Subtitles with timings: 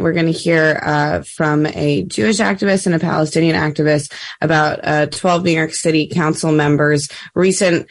[0.00, 5.06] we're going to hear uh, from a Jewish activist and a Palestinian activist about uh,
[5.06, 7.88] 12 New York City Council members' recent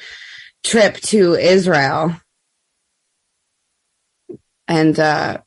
[0.64, 2.16] trip to Israel.
[4.68, 5.40] And uh,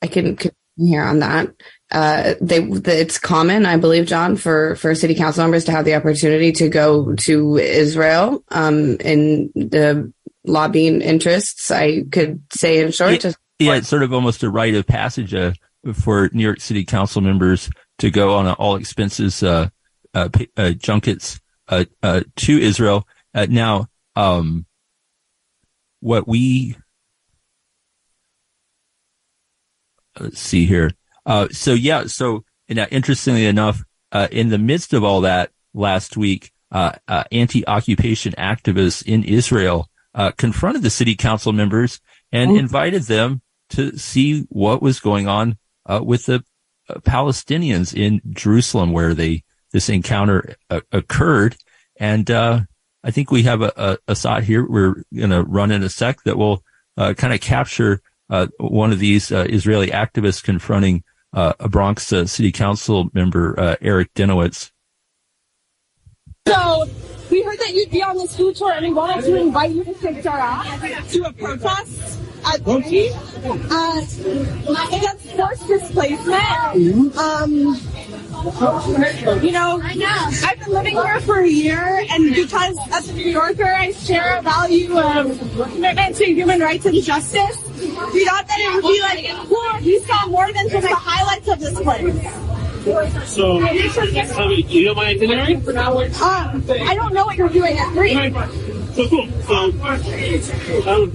[0.00, 0.38] I can
[0.76, 1.48] here on that.
[1.90, 5.94] Uh, they, it's common, I believe, John, for, for city council members to have the
[5.94, 10.12] opportunity to go to Israel um, in the
[10.44, 11.70] lobbying interests.
[11.70, 13.32] I could say in short, yeah,
[13.66, 15.52] yeah it's sort of almost a rite of passage uh,
[15.94, 19.68] for New York City council members to go on all expenses uh,
[20.14, 21.84] uh, uh junkets uh,
[22.36, 23.06] to Israel.
[23.34, 24.66] now, um,
[26.00, 26.76] what we
[30.18, 30.90] let's see here.
[31.24, 36.52] Uh, so yeah, so interestingly enough, uh, in the midst of all that last week,
[36.70, 42.00] uh, uh anti-occupation activists in Israel uh, confronted the city council members
[42.30, 43.42] and invited them
[43.72, 46.44] to see what was going on uh, with the
[47.00, 50.56] Palestinians in Jerusalem, where they this encounter
[50.90, 51.56] occurred.
[51.98, 55.82] And I think we have a, a, a shot here we're going to run in
[55.82, 56.62] a sec that will
[56.96, 58.02] kind of capture
[58.58, 64.12] one of these Israeli activists confronting uh, a Bronx uh, City Council member, uh, Eric
[64.14, 64.70] Dinowitz.
[66.46, 66.88] So
[67.62, 70.62] that you'd be on this food tour, and we wanted to invite you to Sarah
[71.10, 73.10] to a protest at City
[73.44, 74.02] uh,
[74.92, 77.16] against forced displacement.
[77.16, 77.78] Um,
[79.42, 83.72] you know, I've been living here for a year, and because as a New Yorker,
[83.72, 85.38] I share a value of
[85.72, 87.56] commitment to human rights and justice.
[88.12, 91.48] We thought that it would be like, cool, we saw more than just the highlights
[91.48, 92.51] of this place.
[92.82, 95.54] So, tell me, you know my itinerary?
[95.54, 98.14] Um, I don't know what you're doing at three.
[98.94, 99.28] So cool.
[99.42, 99.70] So,
[100.90, 101.12] um,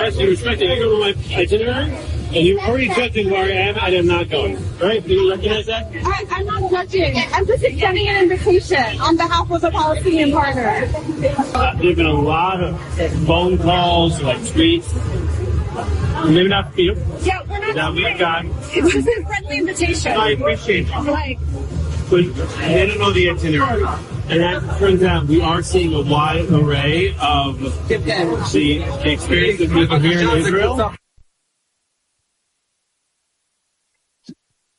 [0.00, 1.92] as you respect it, I go to my itinerary.
[2.34, 4.56] And you're already judging where I am, and I'm not going.
[4.78, 5.04] Right?
[5.06, 5.92] Do you recognize that?
[5.92, 7.14] I, am not judging.
[7.30, 10.88] I'm just extending an invitation on behalf of a Palestinian partner.
[11.52, 12.80] Uh, there have been a lot of
[13.26, 14.88] phone calls, like tweets.
[16.30, 16.96] Maybe not for you.
[17.20, 17.42] Yeah.
[17.74, 18.44] That we've got.
[18.44, 20.12] It's just a friendly invitation.
[20.12, 21.00] I appreciate it.
[21.04, 21.38] Like,
[22.10, 23.84] but they don't know the itinerary.
[24.28, 29.60] And as it turns out, we are seeing a wide array of the, the experience
[29.60, 30.94] of people here in Israel.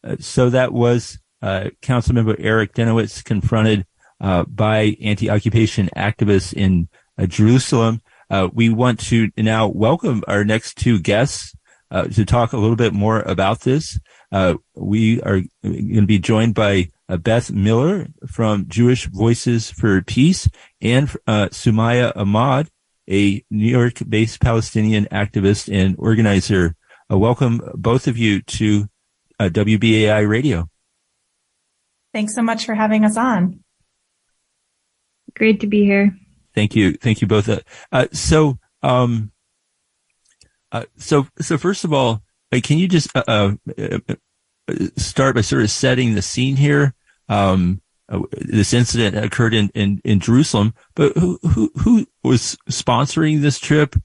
[0.04, 3.86] Uh, so that was uh, Councilmember Eric Dinowitz confronted
[4.22, 8.02] uh, by anti-occupation activists in uh, Jerusalem.
[8.30, 11.56] Uh, we want to now welcome our next two guests
[11.94, 13.98] uh, to talk a little bit more about this.
[14.76, 20.50] we are going to be joined by Beth Miller from Jewish Voices for Peace
[20.82, 22.70] and Sumaya Ahmad,
[23.10, 26.76] a New York-based Palestinian activist and organizer.
[27.10, 28.90] welcome both of you to
[29.40, 30.68] uh, WBAI Radio.
[32.14, 33.64] Thanks so much for having us on.
[35.36, 36.16] Great to be here.
[36.54, 36.94] Thank you.
[36.94, 37.50] Thank you both.
[37.50, 37.60] Uh,
[37.92, 39.32] uh, so, um,
[40.74, 44.00] uh, so, so first of all, can you just, uh, uh,
[44.98, 46.94] start by sort of setting the scene here?
[47.30, 47.82] Um,
[48.32, 53.96] this incident occurred in, in, in Jerusalem, but who, who, who was sponsoring this trip?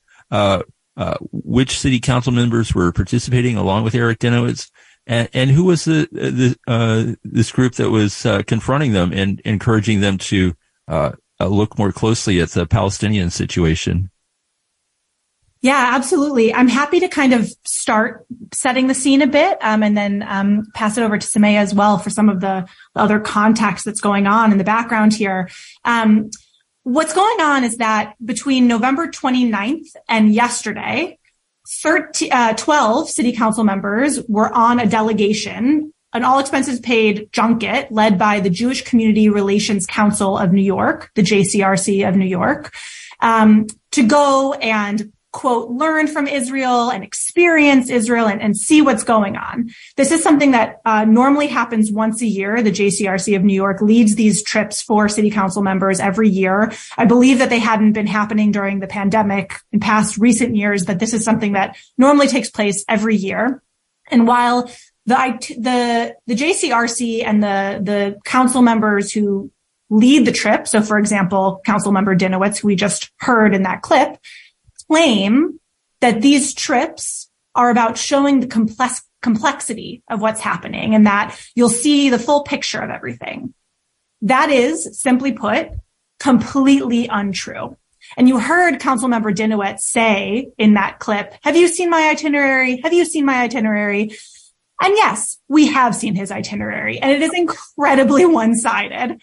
[1.30, 4.70] which city council members were participating along with Eric Dinowitz?
[5.08, 9.40] And, and who was the, the uh, this group that was uh, confronting them and
[9.40, 10.54] encouraging them to
[10.86, 14.10] uh, uh, look more closely at the Palestinian situation?
[15.60, 16.54] Yeah, absolutely.
[16.54, 20.66] I'm happy to kind of start setting the scene a bit, um, and then um,
[20.74, 24.26] pass it over to Sumaya as well for some of the other context that's going
[24.28, 25.48] on in the background here.
[25.84, 26.30] Um,
[26.84, 31.18] what's going on is that between November 29th and yesterday,
[31.82, 37.90] 13, uh, 12 city council members were on a delegation, an all expenses paid junket
[37.90, 42.72] led by the Jewish Community Relations Council of New York, the JCRC of New York,
[43.20, 49.04] um, to go and quote, learn from Israel and experience Israel and, and see what's
[49.04, 49.70] going on.
[49.96, 52.62] This is something that uh, normally happens once a year.
[52.62, 56.72] The JCRC of New York leads these trips for city council members every year.
[56.96, 60.98] I believe that they hadn't been happening during the pandemic in past recent years, but
[60.98, 63.62] this is something that normally takes place every year.
[64.10, 64.70] And while
[65.04, 65.14] the,
[65.58, 69.50] the, the JCRC and the, the council members who
[69.90, 70.68] lead the trip.
[70.68, 74.18] So for example, council member Dinowitz, who we just heard in that clip,
[74.88, 75.60] claim
[76.00, 81.68] that these trips are about showing the complex complexity of what's happening and that you'll
[81.68, 83.52] see the full picture of everything.
[84.22, 85.70] That is, simply put,
[86.20, 87.76] completely untrue.
[88.16, 92.80] And you heard Councilmember Dinowitz say in that clip, have you seen my itinerary?
[92.82, 94.12] Have you seen my itinerary?
[94.80, 99.20] And yes, we have seen his itinerary and it is incredibly one-sided.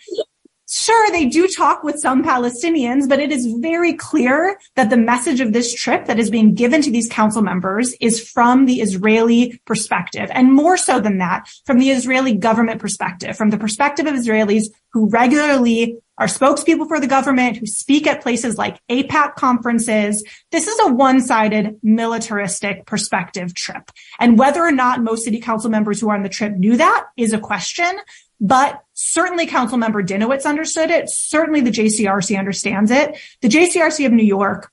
[0.77, 5.39] Sure, they do talk with some Palestinians, but it is very clear that the message
[5.39, 9.57] of this trip that is being given to these council members is from the Israeli
[9.65, 10.29] perspective.
[10.33, 14.65] And more so than that, from the Israeli government perspective, from the perspective of Israelis
[14.91, 20.23] who regularly are spokespeople for the government, who speak at places like AIPAC conferences.
[20.51, 23.91] This is a one-sided militaristic perspective trip.
[24.19, 27.07] And whether or not most city council members who are on the trip knew that
[27.17, 27.97] is a question.
[28.39, 31.09] But certainly council member Dinowitz understood it.
[31.09, 33.17] Certainly the JCRC understands it.
[33.41, 34.71] The JCRC of New York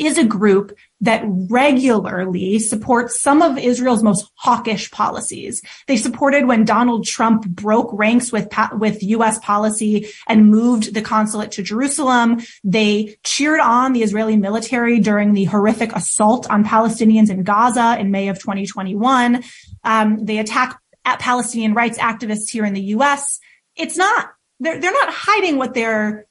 [0.00, 5.60] is a group that regularly supports some of Israel's most hawkish policies.
[5.86, 11.52] They supported when Donald Trump broke ranks with, with US policy and moved the consulate
[11.52, 12.40] to Jerusalem.
[12.64, 18.10] They cheered on the Israeli military during the horrific assault on Palestinians in Gaza in
[18.10, 19.44] May of 2021.
[19.84, 23.38] Um, they attack at Palestinian rights activists here in the US.
[23.76, 26.26] It's not, they're, they're not hiding what their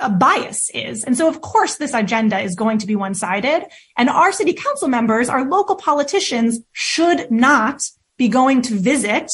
[0.00, 1.04] uh, bias is.
[1.04, 3.66] And so of course this agenda is going to be one-sided
[3.96, 7.82] and our city council members, our local politicians should not
[8.16, 9.30] be going to visit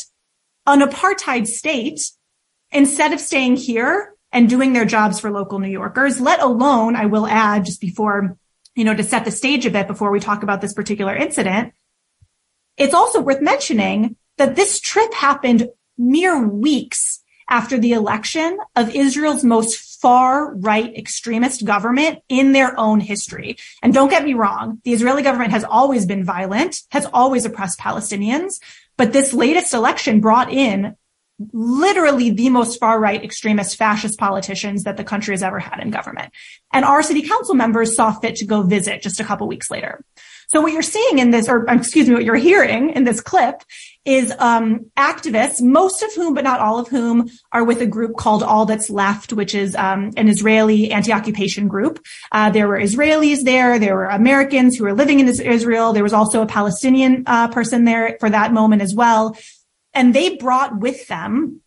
[0.67, 2.01] an apartheid state
[2.71, 7.07] instead of staying here and doing their jobs for local New Yorkers, let alone, I
[7.07, 8.37] will add just before,
[8.75, 11.73] you know, to set the stage a bit before we talk about this particular incident.
[12.77, 17.21] It's also worth mentioning that this trip happened mere weeks
[17.51, 23.59] after the election of Israel's most far right extremist government in their own history.
[23.83, 27.79] And don't get me wrong, the Israeli government has always been violent, has always oppressed
[27.79, 28.61] Palestinians,
[28.97, 30.97] but this latest election brought in
[31.53, 35.91] literally the most far right extremist fascist politicians that the country has ever had in
[35.91, 36.33] government.
[36.73, 40.03] And our city council members saw fit to go visit just a couple weeks later.
[40.53, 43.63] So what you're seeing in this, or excuse me, what you're hearing in this clip
[44.05, 48.17] is um, activists, most of whom, but not all of whom, are with a group
[48.17, 52.05] called All That's Left, which is um, an Israeli anti-occupation group.
[52.33, 55.93] Uh, there were Israelis there, there were Americans who were living in Israel.
[55.93, 59.37] There was also a Palestinian uh, person there for that moment as well,
[59.95, 61.61] and they brought with them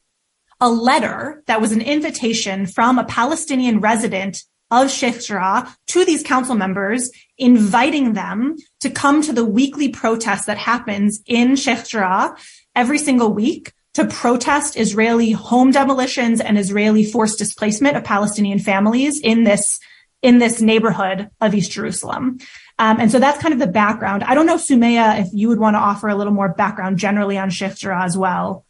[0.59, 4.43] a letter that was an invitation from a Palestinian resident
[4.81, 10.47] of Sheikh Jarrah to these council members, inviting them to come to the weekly protest
[10.47, 12.35] that happens in Sheikh Jarrah
[12.75, 19.19] every single week to protest Israeli home demolitions and Israeli forced displacement of Palestinian families
[19.19, 19.79] in this
[20.23, 22.39] in this neighborhood of East Jerusalem.
[22.79, 24.23] Um, and so that's kind of the background.
[24.23, 27.37] I don't know, Sumaya, if you would want to offer a little more background generally
[27.37, 28.65] on Sheikh Jarrah as well.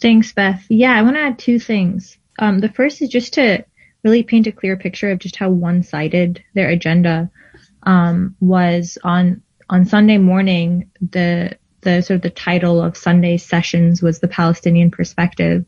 [0.00, 0.64] Thanks, Beth.
[0.68, 2.18] Yeah, I want to add two things.
[2.38, 3.64] Um, the first is just to
[4.02, 7.30] really paint a clear picture of just how one-sided their agenda
[7.82, 10.90] um, was on on Sunday morning.
[11.00, 15.64] The the sort of the title of Sunday sessions was the Palestinian perspective,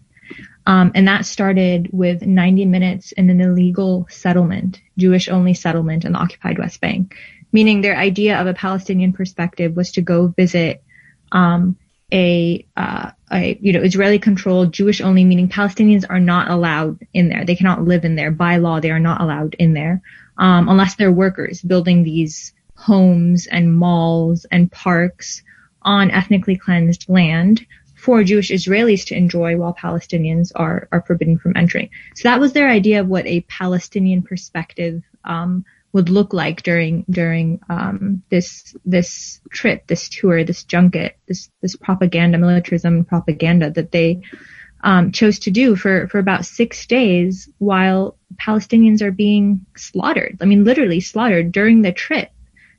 [0.67, 6.12] um, and that started with 90 minutes in an illegal settlement, Jewish only settlement in
[6.12, 7.17] the occupied West Bank,
[7.50, 10.82] meaning their idea of a Palestinian perspective was to go visit
[11.32, 11.76] um,
[12.12, 17.44] a, uh, you know, Israeli controlled Jewish only, meaning Palestinians are not allowed in there.
[17.44, 18.31] They cannot live in there.
[18.31, 20.02] By law, they are not allowed in there,
[20.37, 25.43] um, unless they're workers building these homes and malls and parks
[25.82, 31.56] on ethnically cleansed land for Jewish Israelis to enjoy while Palestinians are, are forbidden from
[31.56, 31.91] entering.
[32.17, 37.05] So that was their idea of what a Palestinian perspective, um, would look like during
[37.11, 43.93] during um, this this trip, this tour, this junket, this this propaganda, militarism propaganda that
[43.93, 44.22] they
[44.82, 50.39] um, chose to do for for about six days while Palestinians are being slaughtered.
[50.41, 52.31] I mean, literally slaughtered during the trip.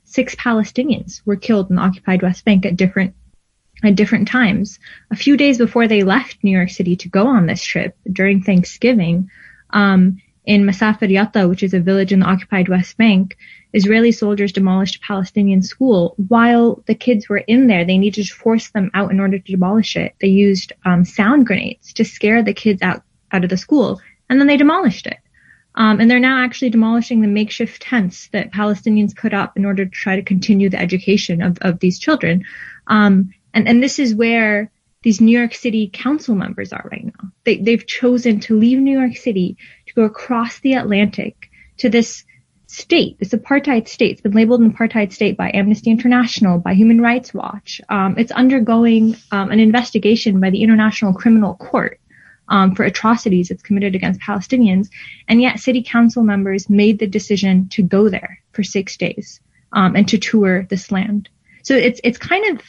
[0.04, 3.14] Six Palestinians were killed in the occupied West Bank at different
[3.82, 4.78] at different times.
[5.10, 8.42] A few days before they left New York City to go on this trip during
[8.42, 9.30] Thanksgiving,
[9.70, 13.36] um, in Masafer Yatta, which is a village in the occupied West Bank,
[13.72, 16.14] Israeli soldiers demolished a Palestinian school.
[16.28, 19.52] While the kids were in there, they needed to force them out in order to
[19.52, 20.14] demolish it.
[20.20, 24.38] They used um, sound grenades to scare the kids out, out of the school, and
[24.38, 25.18] then they demolished it.
[25.76, 29.84] Um, and they're now actually demolishing the makeshift tents that Palestinians put up in order
[29.84, 32.44] to try to continue the education of, of these children.
[32.86, 34.70] Um, and, and this is where
[35.02, 37.30] these New York City council members are right now.
[37.44, 39.56] They, they've chosen to leave New York City
[39.94, 42.24] go across the Atlantic to this
[42.66, 44.12] state, this apartheid state.
[44.12, 47.80] It's been labeled an apartheid state by Amnesty International, by Human Rights Watch.
[47.88, 52.00] Um, it's undergoing um, an investigation by the International Criminal Court
[52.48, 54.88] um, for atrocities it's committed against Palestinians.
[55.28, 59.40] And yet city council members made the decision to go there for six days
[59.72, 61.28] um, and to tour this land.
[61.62, 62.64] So it's it's kind of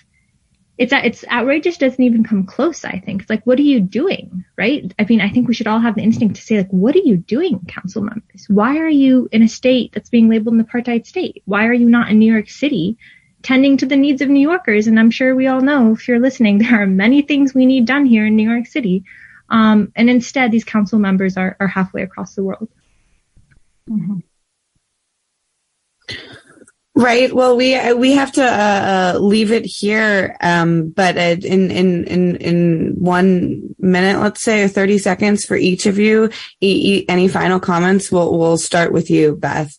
[0.77, 3.21] it's it's outrageous doesn't even come close i think.
[3.21, 4.93] It's like what are you doing right?
[4.99, 6.99] I mean i think we should all have the instinct to say like what are
[6.99, 8.45] you doing council members?
[8.47, 11.43] Why are you in a state that's being labeled an apartheid state?
[11.45, 12.97] Why are you not in new york city
[13.41, 14.87] tending to the needs of new yorkers?
[14.87, 17.85] And i'm sure we all know if you're listening there are many things we need
[17.85, 19.03] done here in new york city.
[19.49, 22.67] Um, and instead these council members are, are halfway across the world.
[23.89, 24.19] Mm-hmm.
[26.97, 27.33] Right.
[27.33, 30.37] Well, we uh, we have to uh, uh, leave it here.
[30.39, 35.57] Um, but uh, in in in in one minute, let's say, or thirty seconds for
[35.57, 36.29] each of you.
[36.61, 38.13] E- e- any final comments?
[38.13, 39.77] We'll we'll start with you, Beth.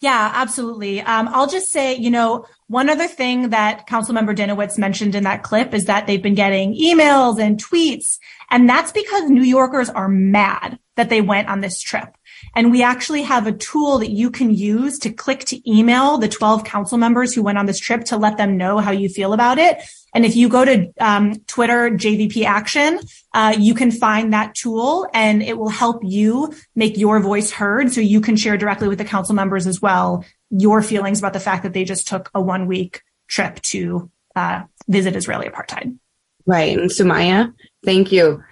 [0.00, 1.00] Yeah, absolutely.
[1.00, 5.42] Um, I'll just say, you know, one other thing that Councilmember Dinowitz mentioned in that
[5.42, 10.08] clip is that they've been getting emails and tweets, and that's because New Yorkers are
[10.08, 12.14] mad that they went on this trip.
[12.54, 16.28] And we actually have a tool that you can use to click to email the
[16.28, 19.32] 12 council members who went on this trip to let them know how you feel
[19.32, 19.78] about it.
[20.14, 23.00] And if you go to um, Twitter JVP Action,
[23.32, 27.92] uh, you can find that tool and it will help you make your voice heard
[27.92, 31.40] so you can share directly with the council members as well your feelings about the
[31.40, 35.98] fact that they just took a one week trip to uh, visit Israeli apartheid.
[36.46, 36.78] Right.
[36.78, 37.52] And Sumaya,
[37.84, 38.42] thank you.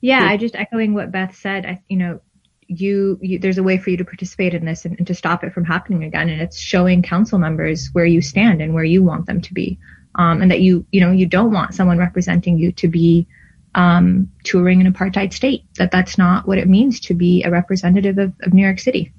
[0.00, 1.64] Yeah, I just echoing what Beth said.
[1.64, 2.20] I, you know,
[2.68, 5.44] you, you, there's a way for you to participate in this and, and, to stop
[5.44, 9.02] it from happening again and it's showing council members where you stand and where you
[9.02, 9.78] want them to be
[10.16, 13.26] um, and that you you know you don't want someone representing you to be
[13.74, 18.18] um, touring an apartheid state that that's not what it means to be a representative
[18.18, 19.12] of, of new york city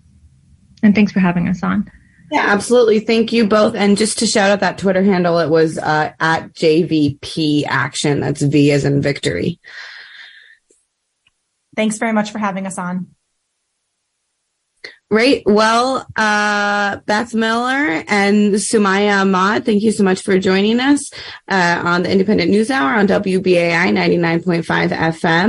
[0.84, 1.90] and thanks for having us on
[2.30, 3.00] yeah, absolutely.
[3.00, 3.74] Thank you both.
[3.74, 8.20] And just to shout out that Twitter handle, it was uh, at JVP Action.
[8.20, 9.62] That's V as in victory.
[11.78, 13.16] Thanks very much for having us on.
[15.10, 15.42] Right.
[15.46, 21.10] Well, uh, Beth Miller and Sumaya Ahmad, thank you so much for joining us
[21.48, 25.46] uh, on the Independent News Hour on WBAI 99.5 FM.